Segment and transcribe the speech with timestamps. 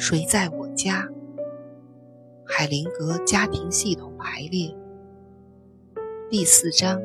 [0.00, 1.06] 谁在我家？
[2.46, 4.74] 海灵格家庭系统排列
[6.30, 7.02] 第四章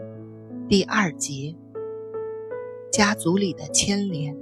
[0.69, 1.53] 第二节：
[2.89, 4.33] 家族里的牵连。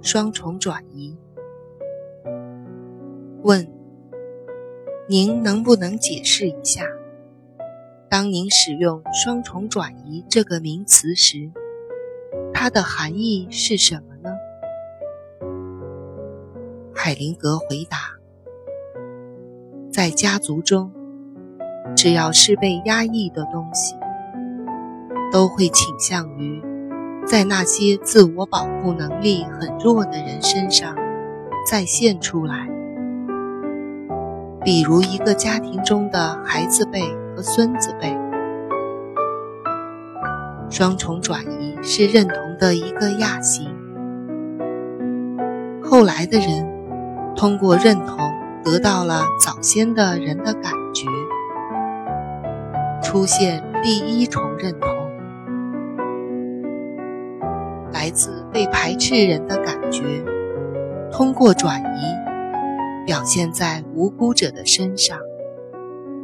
[0.00, 1.14] 双重转移。
[3.42, 3.70] 问：
[5.06, 6.86] 您能不能解释一下，
[8.08, 11.50] 当您使用“双重转移”这个名词时，
[12.54, 14.09] 它的含义是什么
[17.10, 17.98] 海灵格回答：
[19.92, 20.92] 在家族中，
[21.96, 23.96] 只要是被压抑的东西，
[25.32, 26.62] 都会倾向于。
[27.26, 30.94] 在那些自我保护能力很弱的人身上
[31.68, 32.70] 再现出来，
[34.62, 37.02] 比如一个家庭中的孩子辈
[37.34, 38.16] 和孙子辈。
[40.70, 43.68] 双重转移是认同的一个亚型。
[45.82, 46.69] 后来的人
[47.36, 48.18] 通过认同
[48.62, 51.06] 得到了早先的人的感觉，
[53.02, 54.88] 出现第一重认同。
[57.92, 60.02] 来自被排斥人的感觉，
[61.10, 65.18] 通过转移表现在无辜者的身上，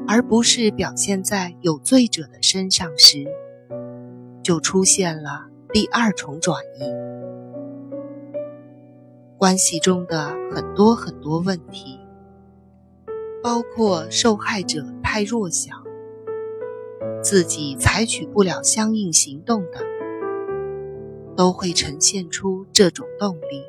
[0.06, 3.24] 而不是表现在有罪者的身上时，
[4.42, 7.35] 就出现了第二重转移。
[9.38, 12.00] 关系中的很多很多问题，
[13.42, 15.72] 包括受害者太弱小，
[17.22, 19.82] 自己采取不了相应行动等。
[21.36, 23.62] 都会呈现出这种动力。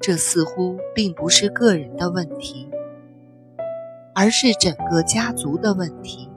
[0.00, 2.66] 这似乎并不是个人的问题，
[4.14, 6.30] 而是整个家族的问题。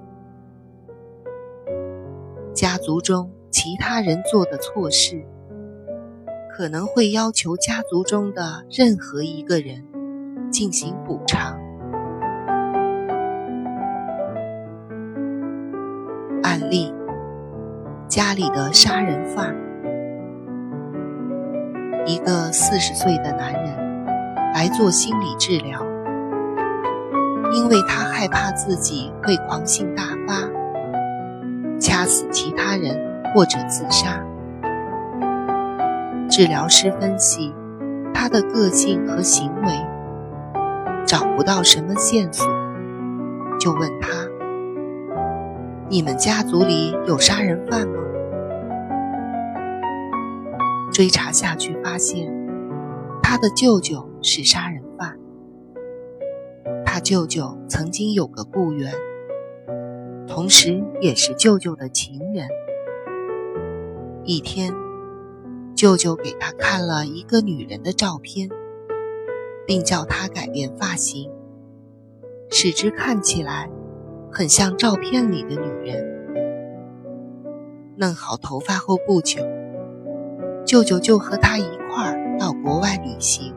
[2.54, 5.26] 家族中其他人做的错事，
[6.56, 9.84] 可能会要求家族中的任何一个人
[10.52, 11.60] 进行补偿。
[16.44, 16.94] 案例。
[18.10, 19.56] 家里的杀人犯，
[22.06, 24.06] 一个四十岁的男人
[24.54, 25.84] 来做心理治疗，
[27.54, 30.48] 因为他害怕自己会狂性大发，
[31.80, 32.96] 掐死其他人
[33.34, 34.24] 或者自杀。
[36.36, 37.54] 治疗师分析
[38.12, 39.72] 他的个性和行为，
[41.06, 42.48] 找不到什么线索，
[43.60, 44.10] 就问他
[45.88, 47.94] ：“你们家族里有杀人犯吗？”
[50.92, 52.34] 追查下去，发现
[53.22, 55.16] 他的舅舅是杀人犯。
[56.84, 58.92] 他舅舅曾经有个雇员，
[60.28, 62.48] 同时也是舅舅的情人。
[64.24, 64.74] 一天，
[65.84, 68.50] 舅舅给他看了一个女人的照片，
[69.68, 71.30] 并叫他改变发型，
[72.50, 73.70] 使之看起来
[74.32, 76.02] 很像照片里的女人。
[77.98, 79.42] 弄好头发后不久。
[80.66, 83.54] 舅舅就和他一块儿到国外旅行，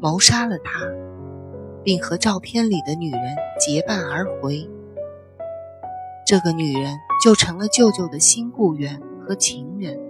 [0.00, 0.80] 谋杀了他，
[1.84, 3.20] 并和照片里的女人
[3.60, 4.66] 结伴而回。
[6.26, 10.05] 这个女人就成了舅舅的新雇员和情人。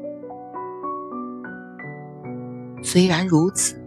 [2.82, 3.82] 虽然如此，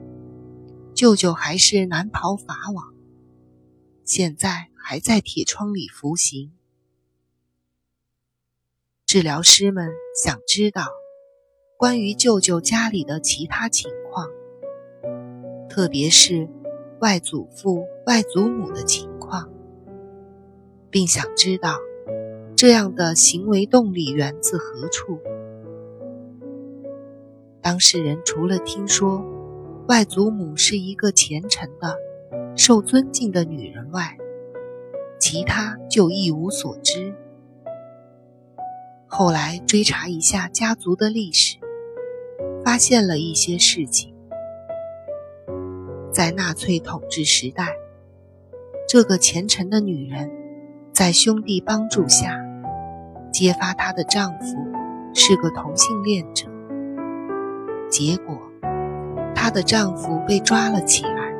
[0.93, 2.93] 舅舅还是难逃法网，
[4.03, 6.51] 现在还在铁窗里服刑。
[9.05, 9.89] 治疗师们
[10.23, 10.87] 想知道。
[11.77, 14.27] 关于舅舅家里的其他情况，
[15.69, 16.49] 特别是
[16.99, 19.49] 外祖父、外祖母的情况，
[20.89, 21.77] 并想知道
[22.53, 25.21] 这样的行为动力源自何处。
[27.61, 29.23] 当事人除了听说
[29.87, 31.95] 外祖母是一个虔诚的、
[32.55, 34.17] 受尊敬的女人外，
[35.19, 37.13] 其他就一无所知。
[39.07, 41.57] 后来追查一下家族的历史。
[42.63, 44.13] 发现了一些事情，
[46.11, 47.73] 在纳粹统治时代，
[48.87, 50.29] 这个虔诚的女人
[50.93, 52.37] 在兄弟帮助下
[53.31, 54.57] 揭发她的丈夫
[55.15, 56.48] 是个同性恋者，
[57.89, 58.37] 结果
[59.33, 61.33] 她的丈夫被抓了起来，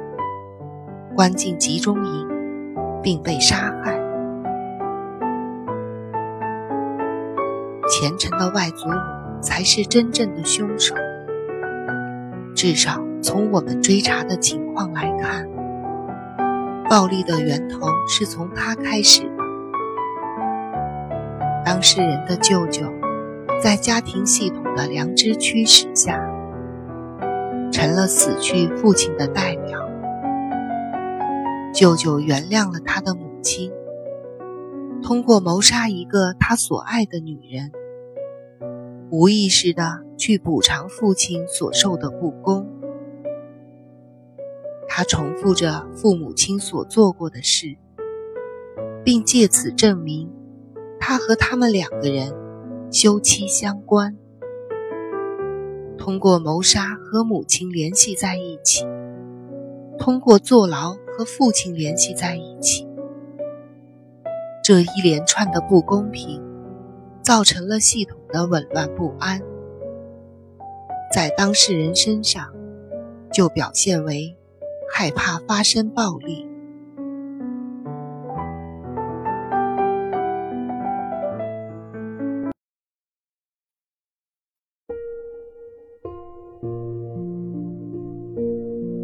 [1.16, 2.28] 关进集中营，
[3.02, 4.00] 并被杀害。
[7.90, 8.96] 虔诚的外祖母
[9.42, 10.96] 才是真正的凶手。
[12.56, 15.48] 至少从我们追查的情况来看，
[16.90, 19.30] 暴力的源头是从他开始的。
[21.66, 22.86] 当事人的舅舅，
[23.62, 26.20] 在家庭系统的良知驱使下，
[27.80, 29.80] 成了死去父亲的代表。
[31.74, 33.72] 舅舅原谅了他的母亲，
[35.02, 37.72] 通过谋杀一个他所爱的女人，
[39.10, 42.68] 无意识的去补偿父亲所受的不公。
[44.90, 47.78] 他重复着父母亲所做过的事，
[49.06, 50.30] 并借此证明
[51.00, 52.34] 他和他们两个人
[52.92, 54.18] 休戚相关。
[56.00, 58.86] 通过谋杀和母亲联系在一起，
[60.00, 62.88] 通过坐牢和父亲联系在一起，
[64.64, 66.42] 这一连串的不公平，
[67.22, 69.42] 造成了系统的紊乱不安，
[71.14, 72.52] 在当事人身上
[73.32, 74.36] 就表现为。
[74.92, 76.49] 害怕发生暴力。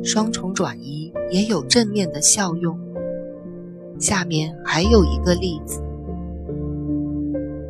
[0.06, 2.80] 双重转移也有正面的效用。
[4.00, 5.82] 下面还有一个例子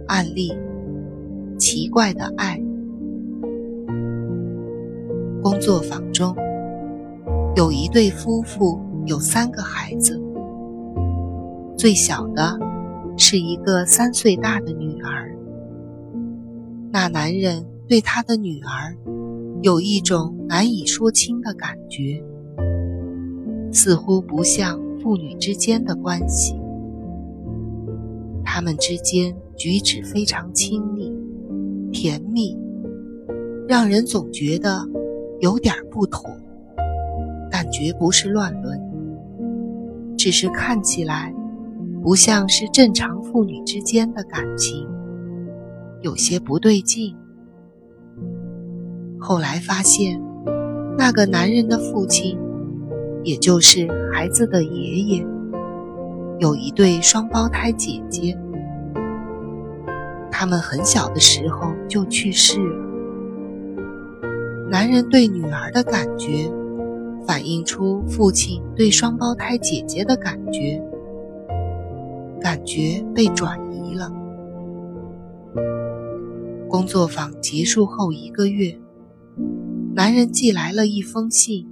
[0.07, 0.53] 案例：
[1.57, 2.61] 奇怪的爱。
[5.41, 6.35] 工作坊中。
[7.55, 10.21] 有一对夫妇，有三个孩子。
[11.77, 12.59] 最小的
[13.17, 15.33] 是一个三岁大的女儿。
[16.91, 18.97] 那男人对他的女儿
[19.65, 22.23] 有一种难以说清的感觉，
[23.71, 26.55] 似乎不像父女之间的关系。
[28.43, 31.11] 他们之间举止非常亲密、
[31.91, 32.55] 甜蜜，
[33.67, 34.87] 让人总觉得
[35.39, 36.29] 有点不妥。
[37.49, 38.79] 但绝不是乱伦，
[40.15, 41.33] 只是看起来
[42.03, 44.87] 不像是正常父女之间的感情，
[46.03, 47.15] 有些不对劲。
[49.27, 50.21] 后来发现，
[50.99, 52.37] 那个男人的父亲，
[53.23, 55.25] 也就是孩子的爷爷，
[56.37, 58.37] 有一对双胞胎姐姐，
[60.29, 62.85] 他们很小的时候就去世了。
[64.69, 66.51] 男人对女儿的感觉。
[67.27, 70.79] 反映出父亲对双胞胎姐姐的感觉，
[72.39, 74.11] 感觉被转移了。
[76.69, 78.77] 工作坊结束后一个月，
[79.95, 81.65] 男人寄来了一封信。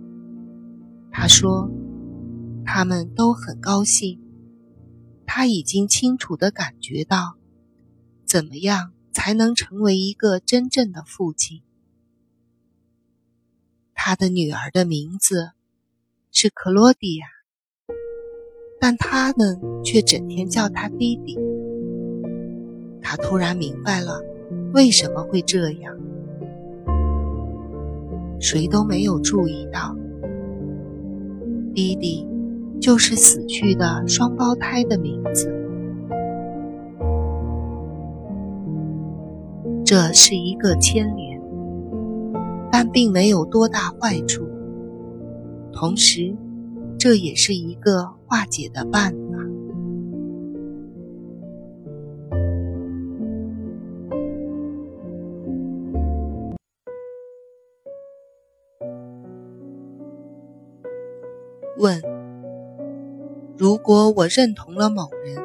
[1.12, 1.70] 他说，
[2.66, 4.18] 他们都很高兴，
[5.26, 7.36] 他已经清楚地感觉到，
[8.26, 11.64] 怎么样才能成为一个真正的父亲。
[13.94, 15.52] 他的女儿的名字
[16.32, 17.28] 是克罗迪亚，
[18.80, 21.38] 但他们却整天叫他弟弟。
[23.02, 24.22] 他突然明白了
[24.74, 25.94] 为什么会这样。
[28.44, 29.96] 谁都没有注意到，
[31.74, 32.28] 弟弟
[32.78, 35.50] 就是死去的双胞胎的名字。
[39.86, 41.42] 这是一个牵连。
[42.70, 44.44] 但并没有多大坏处，
[45.72, 46.36] 同时，
[46.98, 49.23] 这也是一个化解的办法。
[63.94, 65.38] 果我认同了某人，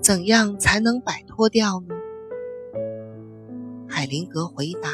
[0.00, 1.94] 怎样才能摆脱掉呢？
[3.86, 4.88] 海灵格回答。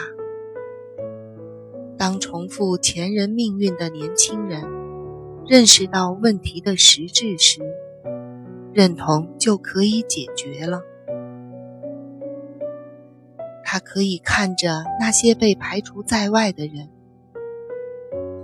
[1.96, 4.64] 当重复前人命运的年轻人
[5.46, 7.60] 认识到问题的实质时，
[8.72, 10.82] 认同就可以解决了。
[13.64, 16.88] 他可以看着那些被排除在外的人，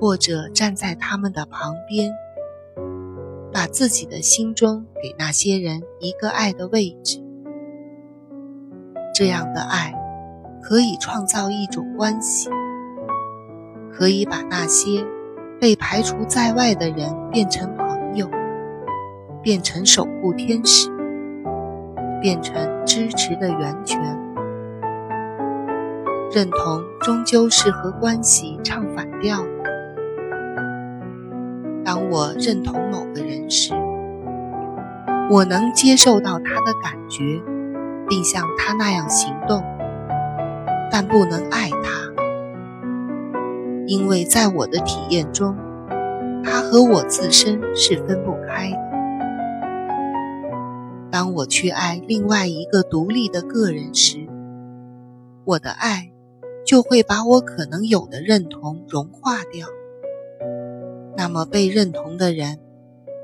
[0.00, 2.12] 或者站在他们的旁边，
[3.72, 7.20] 自己的心中给那些人一个爱的位置。
[9.14, 9.92] 这样的爱
[10.62, 12.48] 可以创造一种关系。
[13.94, 15.04] 可以把那些
[15.60, 18.26] 被排除在外的人变成朋友，
[19.42, 20.88] 变成守护天使，
[22.20, 22.54] 变成
[22.86, 24.00] 支持的源泉。
[26.32, 29.51] 认同终究是和关系唱反调的。
[31.94, 33.74] 当我认同某个人时，
[35.28, 37.22] 我能接受到他的感觉，
[38.08, 39.62] 并像他那样行动，
[40.90, 42.10] 但不能爱他。
[43.86, 45.54] 因为在我的体验中，
[46.42, 48.78] 他和我自身是分不开的。
[51.10, 54.26] 当我去爱另外一个独立的个人时，
[55.44, 56.10] 我的爱
[56.64, 59.66] 就会把我可能有的认同融化掉。
[61.22, 62.58] 那么被认同的人，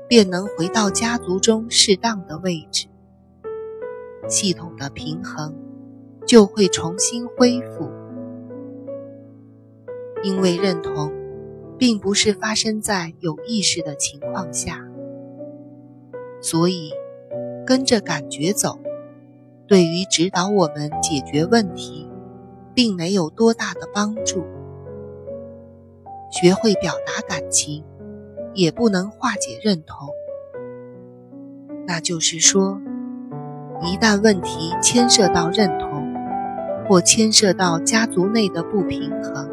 [0.07, 2.87] 便能回到家族中适当的位置，
[4.25, 5.53] 系统的平衡
[6.25, 7.91] 就会重新恢复。
[10.23, 11.11] 因为认同，
[11.77, 14.87] 并不是发生在有意识的情况下，
[16.39, 16.93] 所以
[17.65, 18.79] 跟着感觉走，
[19.67, 22.07] 对于指导我们解决问题，
[22.73, 24.45] 并没有多大的帮助。
[26.31, 27.83] 学会表达感情，
[28.53, 30.09] 也不能化解认同。
[31.87, 32.79] 那就是说，
[33.81, 36.13] 一旦问题牵涉到认同，
[36.87, 39.49] 或牵涉到家族内的不平衡，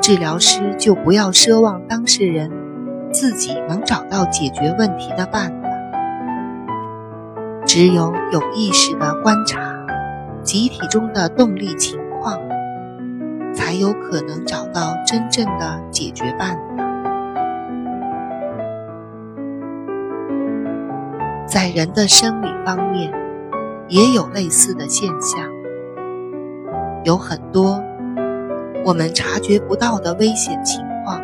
[0.00, 2.50] 治疗师就不要奢望当事人
[3.12, 5.68] 自己能找到解决问题的办法。
[7.66, 9.86] 只有有意识的观察
[10.42, 12.05] 集体中的动力情。
[13.56, 16.62] 才有可能找到真正的解决办法。
[21.48, 23.10] 在人的生理方面，
[23.88, 25.50] 也有类似的现象。
[27.02, 27.82] 有很多
[28.84, 31.20] 我们察觉不到的危险情况，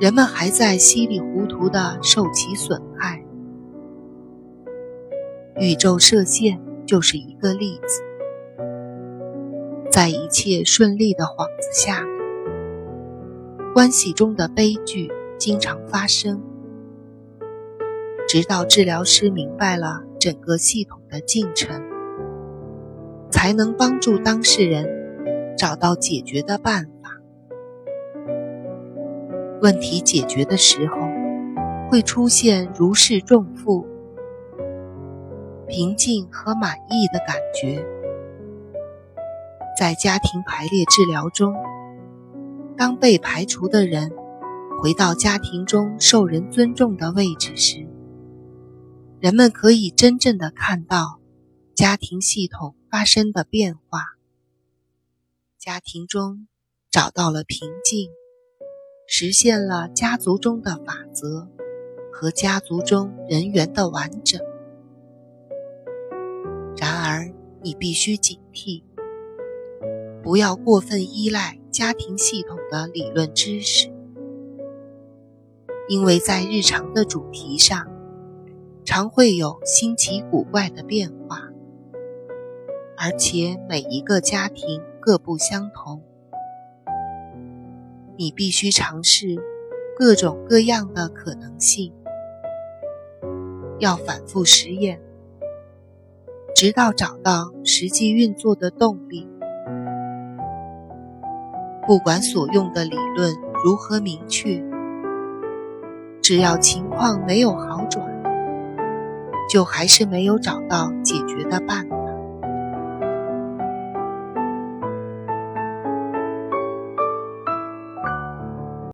[0.00, 3.22] 人们还在稀里糊涂地受其损害。
[5.56, 8.09] 宇宙射线就是一个例子。
[10.00, 12.06] 在一切顺利的幌子下，
[13.74, 16.42] 关系中的悲剧经常发生。
[18.26, 21.82] 直到治疗师明白了整个系统的进程，
[23.30, 24.88] 才能帮助当事人
[25.54, 27.20] 找到解决的办法。
[29.60, 30.96] 问题解决的时候，
[31.90, 33.86] 会出现如释重负、
[35.66, 37.84] 平静和满意的感觉。
[39.80, 41.54] 在家庭排列治疗中，
[42.76, 44.12] 当被排除的人
[44.82, 47.88] 回到家庭中受人尊重的位置时，
[49.20, 51.18] 人们可以真正的看到
[51.74, 54.02] 家庭系统发生的变化。
[55.58, 56.46] 家庭中
[56.90, 58.10] 找到了平静，
[59.08, 61.48] 实现了家族中的法则
[62.12, 64.38] 和家族中人员的完整。
[66.76, 67.32] 然而，
[67.62, 68.82] 你必须警惕。
[70.30, 73.92] 不要过分依赖家庭系统的理论知识，
[75.88, 77.88] 因为在日常的主题上，
[78.84, 81.48] 常会有新奇古怪的变化，
[82.96, 86.00] 而且每一个家庭各不相同。
[88.16, 89.36] 你必须尝试
[89.98, 91.92] 各种各样的可能性，
[93.80, 95.00] 要反复实验，
[96.54, 99.26] 直到找到实际运作的动力。
[101.90, 104.62] 不管所用的理论如何明确，
[106.22, 108.06] 只要情况没有好转，
[109.52, 111.99] 就还是没有找到解决的办法。